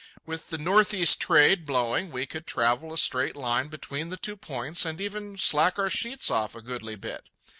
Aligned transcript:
With 0.25 0.49
the 0.49 0.57
northeast 0.57 1.19
trade 1.21 1.63
blowing 1.63 2.09
we 2.09 2.25
could 2.25 2.47
travel 2.47 2.91
a 2.91 2.97
straight 2.97 3.35
line 3.35 3.67
between 3.67 4.09
the 4.09 4.17
two 4.17 4.35
points, 4.35 4.83
and 4.83 4.99
even 4.99 5.37
slack 5.37 5.77
our 5.77 5.91
sheets 5.91 6.31
off 6.31 6.55
a 6.55 6.61
goodly 6.63 6.95
bit. 6.95 7.29